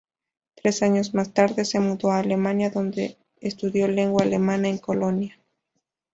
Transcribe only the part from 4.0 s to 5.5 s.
alemana en Colonia.